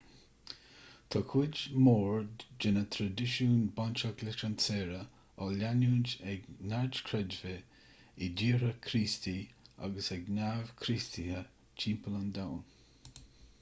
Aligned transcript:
tá 1.15 1.19
cuid 1.31 1.57
mhór 1.87 2.15
de 2.63 2.71
na 2.77 2.81
traidisiúin 2.95 3.59
bainteach 3.75 4.23
leis 4.29 4.39
an 4.47 4.55
tsaoire 4.63 5.01
á 5.43 5.49
leanúint 5.59 6.15
ag 6.31 6.49
neamhchreidmhigh 6.71 8.19
i 8.25 8.29
dtíortha 8.39 8.73
críostaí 8.89 9.37
agus 9.89 10.13
ag 10.17 10.31
neamh-chríostaithe 10.39 11.45
timpeall 11.85 12.19
an 12.23 12.33
domhain 12.39 13.25